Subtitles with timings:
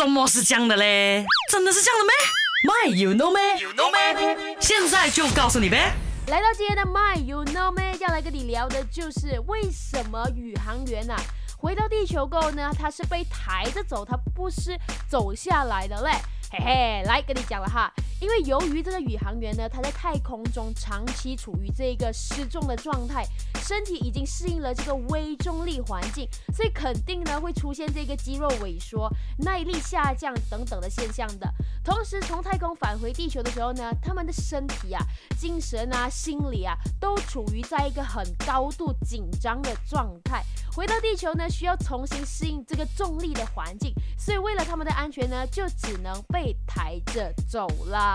[0.00, 1.26] 什么是这样的嘞？
[1.50, 2.14] 真的是这样的咩
[2.64, 4.56] ？My you know 咩？You know 咩？
[4.58, 5.92] 现在就告诉你呗。
[6.28, 11.14] 来到今天的 My You Know Me，要来跟你聊的就是为什么宇航员呐、
[11.58, 14.74] 回到地球过后呢，他是被抬着走，他不是
[15.06, 16.12] 走下来的嘞。
[16.50, 23.24] 嘿嘿，来跟你讲了哈，因为由于这个宇航员呢，他在太空中长期处于这个失重的状态，
[23.62, 31.50] 身体已经适应了这个微重力环境，所以肯定呢会出现这个肌肉萎缩、耐力下降等等的现象的。
[31.82, 35.02] 同时，从太空返回地球的时候呢，他们的身体啊、
[35.38, 40.44] 精神啊、心理啊，都处于在一个很高度紧张的状态。
[40.72, 48.09] 回到地球呢，需要重新适应这个重力的环境，所以为了他们的安全呢，就只能被抬着走了。